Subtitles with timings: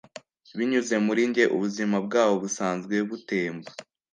[0.57, 3.69] binyuze muri njye ubuzima bwabo-busanzwe butemba,